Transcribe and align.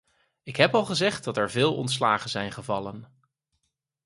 Ik 0.43 0.55
heb 0.55 0.73
al 0.75 0.85
gezegd 0.85 1.23
dat 1.23 1.37
er 1.37 1.51
veel 1.51 1.75
ontslagen 1.75 2.29
zijn 2.29 2.51
gevallen. 2.51 3.17